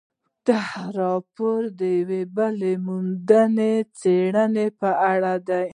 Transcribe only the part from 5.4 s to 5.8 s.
دی.